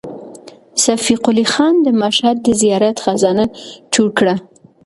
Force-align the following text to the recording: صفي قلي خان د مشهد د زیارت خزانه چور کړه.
صفي 0.83 1.15
قلي 1.25 1.45
خان 1.53 1.75
د 1.85 1.87
مشهد 2.01 2.37
د 2.41 2.47
زیارت 2.61 2.97
خزانه 3.03 3.45
چور 3.93 4.09
کړه. 4.17 4.35